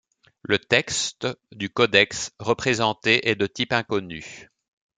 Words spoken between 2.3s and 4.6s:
représenté est de type inconnu.